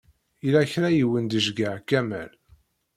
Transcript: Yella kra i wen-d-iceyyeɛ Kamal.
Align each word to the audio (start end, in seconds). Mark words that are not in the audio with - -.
Yella 0.43 0.61
kra 0.71 0.87
i 0.93 1.03
wen-d-iceyyeɛ 1.09 1.77
Kamal. 1.89 2.31